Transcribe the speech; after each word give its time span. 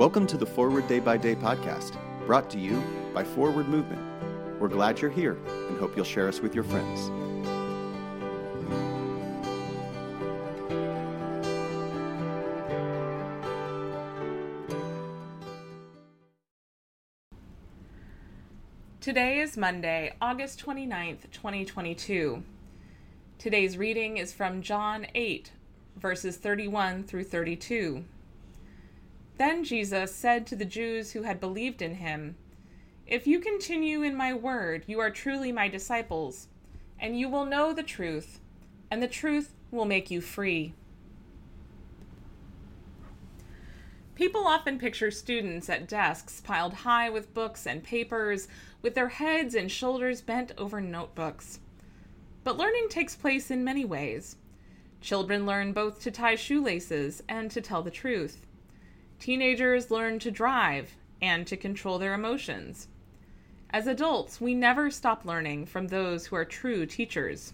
Welcome 0.00 0.26
to 0.28 0.38
the 0.38 0.46
Forward 0.46 0.88
Day 0.88 0.98
by 0.98 1.18
Day 1.18 1.34
podcast, 1.34 1.94
brought 2.24 2.48
to 2.52 2.58
you 2.58 2.82
by 3.12 3.22
Forward 3.22 3.68
Movement. 3.68 4.00
We're 4.58 4.68
glad 4.68 4.98
you're 4.98 5.10
here 5.10 5.36
and 5.68 5.78
hope 5.78 5.94
you'll 5.94 6.06
share 6.06 6.26
us 6.26 6.40
with 6.40 6.54
your 6.54 6.64
friends. 6.64 7.10
Today 19.02 19.40
is 19.40 19.58
Monday, 19.58 20.14
August 20.22 20.64
29th, 20.64 21.30
2022. 21.30 22.42
Today's 23.36 23.76
reading 23.76 24.16
is 24.16 24.32
from 24.32 24.62
John 24.62 25.06
8, 25.14 25.52
verses 25.94 26.38
31 26.38 27.04
through 27.04 27.24
32. 27.24 28.06
Then 29.40 29.64
Jesus 29.64 30.14
said 30.14 30.46
to 30.48 30.54
the 30.54 30.66
Jews 30.66 31.12
who 31.12 31.22
had 31.22 31.40
believed 31.40 31.80
in 31.80 31.94
him, 31.94 32.36
If 33.06 33.26
you 33.26 33.40
continue 33.40 34.02
in 34.02 34.14
my 34.14 34.34
word, 34.34 34.84
you 34.86 35.00
are 35.00 35.10
truly 35.10 35.50
my 35.50 35.66
disciples, 35.66 36.48
and 36.98 37.18
you 37.18 37.26
will 37.26 37.46
know 37.46 37.72
the 37.72 37.82
truth, 37.82 38.38
and 38.90 39.02
the 39.02 39.08
truth 39.08 39.54
will 39.70 39.86
make 39.86 40.10
you 40.10 40.20
free. 40.20 40.74
People 44.14 44.46
often 44.46 44.78
picture 44.78 45.10
students 45.10 45.70
at 45.70 45.88
desks 45.88 46.42
piled 46.42 46.74
high 46.74 47.08
with 47.08 47.32
books 47.32 47.66
and 47.66 47.82
papers, 47.82 48.46
with 48.82 48.94
their 48.94 49.08
heads 49.08 49.54
and 49.54 49.72
shoulders 49.72 50.20
bent 50.20 50.52
over 50.58 50.82
notebooks. 50.82 51.60
But 52.44 52.58
learning 52.58 52.88
takes 52.90 53.16
place 53.16 53.50
in 53.50 53.64
many 53.64 53.86
ways. 53.86 54.36
Children 55.00 55.46
learn 55.46 55.72
both 55.72 55.98
to 56.02 56.10
tie 56.10 56.36
shoelaces 56.36 57.22
and 57.26 57.50
to 57.52 57.62
tell 57.62 57.82
the 57.82 57.90
truth. 57.90 58.46
Teenagers 59.20 59.90
learn 59.90 60.18
to 60.20 60.30
drive 60.30 60.96
and 61.20 61.46
to 61.46 61.56
control 61.56 61.98
their 61.98 62.14
emotions. 62.14 62.88
As 63.68 63.86
adults, 63.86 64.40
we 64.40 64.54
never 64.54 64.90
stop 64.90 65.26
learning 65.26 65.66
from 65.66 65.88
those 65.88 66.26
who 66.26 66.36
are 66.36 66.44
true 66.44 66.86
teachers. 66.86 67.52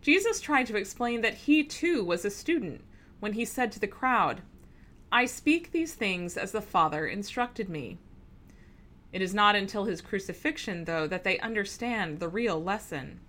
Jesus 0.00 0.40
tried 0.40 0.66
to 0.68 0.76
explain 0.76 1.20
that 1.20 1.34
he 1.34 1.62
too 1.62 2.02
was 2.02 2.24
a 2.24 2.30
student 2.30 2.82
when 3.20 3.34
he 3.34 3.44
said 3.44 3.70
to 3.72 3.78
the 3.78 3.86
crowd, 3.86 4.40
I 5.12 5.26
speak 5.26 5.70
these 5.70 5.92
things 5.92 6.38
as 6.38 6.52
the 6.52 6.62
Father 6.62 7.06
instructed 7.06 7.68
me. 7.68 7.98
It 9.12 9.20
is 9.20 9.34
not 9.34 9.54
until 9.54 9.84
his 9.84 10.00
crucifixion, 10.00 10.84
though, 10.84 11.06
that 11.06 11.24
they 11.24 11.38
understand 11.40 12.20
the 12.20 12.28
real 12.28 12.62
lesson. 12.62 13.20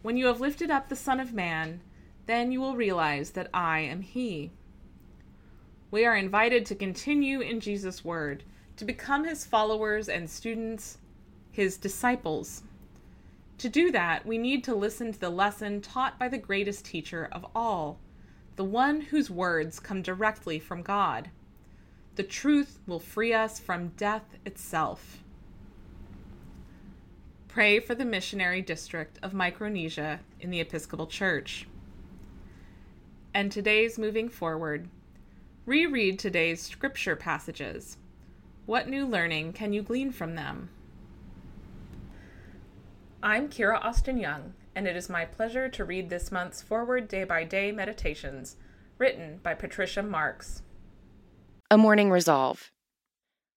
When 0.00 0.16
you 0.16 0.26
have 0.26 0.40
lifted 0.40 0.70
up 0.70 0.88
the 0.88 0.96
Son 0.96 1.20
of 1.20 1.34
Man, 1.34 1.82
then 2.24 2.50
you 2.50 2.60
will 2.60 2.76
realize 2.76 3.30
that 3.32 3.50
I 3.52 3.80
am 3.80 4.00
he. 4.00 4.52
We 5.90 6.04
are 6.04 6.16
invited 6.16 6.66
to 6.66 6.74
continue 6.74 7.40
in 7.40 7.60
Jesus' 7.60 8.04
word, 8.04 8.44
to 8.76 8.84
become 8.84 9.24
his 9.24 9.44
followers 9.44 10.08
and 10.08 10.30
students, 10.30 10.98
his 11.50 11.76
disciples. 11.76 12.62
To 13.58 13.68
do 13.68 13.90
that, 13.90 14.24
we 14.24 14.38
need 14.38 14.62
to 14.64 14.74
listen 14.74 15.12
to 15.12 15.18
the 15.18 15.30
lesson 15.30 15.80
taught 15.80 16.18
by 16.18 16.28
the 16.28 16.38
greatest 16.38 16.84
teacher 16.84 17.28
of 17.32 17.44
all, 17.54 17.98
the 18.56 18.64
one 18.64 19.00
whose 19.00 19.30
words 19.30 19.80
come 19.80 20.00
directly 20.00 20.58
from 20.58 20.82
God. 20.82 21.30
The 22.14 22.22
truth 22.22 22.78
will 22.86 23.00
free 23.00 23.32
us 23.32 23.58
from 23.58 23.88
death 23.96 24.36
itself. 24.44 25.22
Pray 27.48 27.80
for 27.80 27.96
the 27.96 28.04
missionary 28.04 28.62
district 28.62 29.18
of 29.24 29.34
Micronesia 29.34 30.20
in 30.38 30.50
the 30.50 30.60
Episcopal 30.60 31.08
Church. 31.08 31.66
And 33.34 33.50
today's 33.50 33.98
moving 33.98 34.28
forward, 34.28 34.88
reread 35.70 36.18
today's 36.18 36.60
scripture 36.60 37.14
passages. 37.14 37.96
What 38.66 38.88
new 38.88 39.06
learning 39.06 39.52
can 39.52 39.72
you 39.72 39.82
glean 39.82 40.10
from 40.10 40.34
them? 40.34 40.68
I'm 43.22 43.48
Kira 43.48 43.80
Austin 43.80 44.18
Young, 44.18 44.54
and 44.74 44.88
it 44.88 44.96
is 44.96 45.08
my 45.08 45.24
pleasure 45.24 45.68
to 45.68 45.84
read 45.84 46.10
this 46.10 46.32
month's 46.32 46.60
Forward 46.60 47.06
Day 47.06 47.22
by 47.22 47.44
Day 47.44 47.70
Meditations, 47.70 48.56
written 48.98 49.38
by 49.44 49.54
Patricia 49.54 50.02
Marks. 50.02 50.62
A 51.70 51.78
morning 51.78 52.10
resolve. 52.10 52.72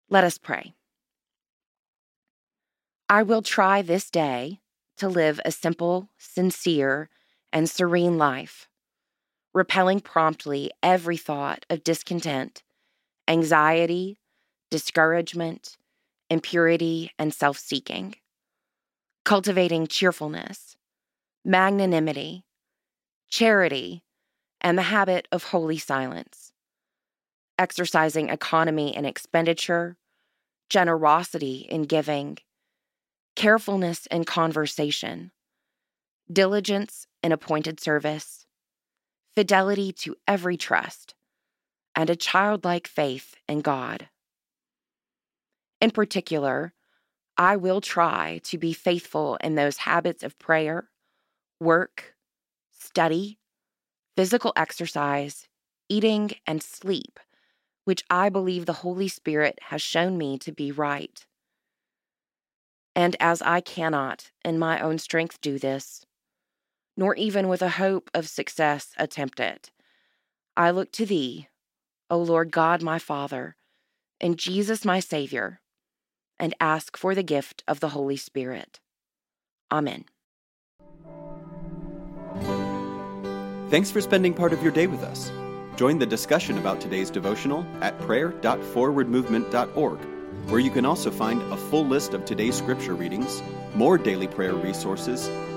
Let 0.08 0.24
us 0.24 0.38
pray. 0.38 0.76
I 3.10 3.24
will 3.24 3.42
try 3.42 3.82
this 3.82 4.12
day 4.12 4.60
to 4.98 5.10
live 5.10 5.42
a 5.44 5.52
simple, 5.52 6.10
sincere, 6.20 7.10
and 7.52 7.68
serene 7.68 8.20
life, 8.20 8.70
repelling 9.54 10.00
promptly 10.00 10.72
every 10.82 11.18
thought 11.18 11.66
of 11.70 11.84
discontent, 11.84 12.64
anxiety, 13.28 14.18
discouragement, 14.72 15.78
impurity, 16.30 17.12
and 17.20 17.34
self 17.34 17.58
seeking, 17.58 18.16
cultivating 19.24 19.88
cheerfulness, 19.88 20.76
magnanimity, 21.46 22.44
charity, 23.30 24.04
and 24.62 24.78
the 24.78 24.84
habit 24.84 25.28
of 25.32 25.44
holy 25.46 25.78
silence, 25.78 26.52
exercising 27.60 28.30
economy 28.30 28.96
in 28.96 29.06
expenditure, 29.06 29.98
generosity 30.70 31.68
in 31.70 31.84
giving 31.84 32.38
carefulness 33.36 34.06
in 34.08 34.24
conversation, 34.24 35.32
diligence 36.32 37.08
in 37.22 37.32
appointed 37.32 37.80
service, 37.80 38.46
fidelity 39.36 39.92
to 39.92 40.16
every 40.28 40.58
trust, 40.58 41.16
and 41.96 42.10
a 42.10 42.16
childlike 42.16 42.88
faith 42.88 43.36
in 43.48 43.62
God. 43.62 44.10
In 45.82 45.92
particular, 45.92 46.74
I 47.38 47.58
will 47.58 47.82
try 47.82 48.40
to 48.44 48.58
be 48.58 48.74
faithful 48.74 49.38
in 49.38 49.56
those 49.56 49.78
habits 49.78 50.24
of 50.24 50.38
prayer, 50.38 50.90
work, 51.60 52.16
study, 52.72 53.40
physical 54.16 54.54
exercise, 54.56 55.48
eating, 55.90 56.32
and 56.46 56.62
sleep, 56.62 57.20
which 57.86 58.04
I 58.10 58.30
believe 58.30 58.66
the 58.66 58.74
Holy 58.74 59.08
Spirit 59.08 59.60
has 59.64 59.82
shown 59.82 60.18
me 60.18 60.38
to 60.40 60.52
be 60.52 60.72
right. 60.72 61.26
And 62.96 63.16
as 63.20 63.42
I 63.42 63.62
cannot 63.62 64.32
in 64.46 64.60
my 64.60 64.80
own 64.80 65.00
strength 65.00 65.42
do 65.42 65.58
this, 65.58 66.06
nor 66.96 67.16
even 67.16 67.48
with 67.48 67.62
a 67.62 67.70
hope 67.70 68.10
of 68.14 68.28
success 68.28 68.94
attempt 68.98 69.40
it, 69.40 69.72
I 70.56 70.72
look 70.72 70.92
to 70.94 71.06
Thee, 71.06 71.48
O 72.10 72.18
Lord 72.18 72.52
God 72.52 72.82
my 72.82 73.00
Father, 73.00 73.56
and 74.22 74.38
Jesus 74.38 74.86
my 74.86 75.00
Savior, 75.00 75.62
and 76.40 76.54
ask 76.60 76.98
for 76.98 77.16
the 77.16 77.24
gift 77.24 77.64
of 77.68 77.80
the 77.80 77.90
Holy 77.90 78.18
Spirit. 78.18 78.80
Amen. 79.72 80.06
Thanks 83.70 83.90
for 83.90 84.02
spending 84.02 84.34
part 84.34 84.54
of 84.54 84.62
your 84.62 84.72
day 84.72 84.88
with 84.88 85.02
us. 85.04 85.32
Join 85.76 85.98
the 85.98 86.06
discussion 86.06 86.58
about 86.60 86.80
today's 86.80 87.10
devotional 87.10 87.66
at 87.82 88.00
prayer.forwardmovement.org 88.02 90.00
where 90.48 90.60
you 90.60 90.72
can 90.72 90.86
also 90.86 91.10
find 91.10 91.42
a 91.54 91.58
full 91.58 91.86
list 91.86 92.14
of 92.14 92.26
today's 92.26 92.56
scripture 92.56 92.94
readings, 92.94 93.42
more 93.76 93.98
daily 93.98 94.28
prayer 94.28 94.54
resources, 94.54 95.30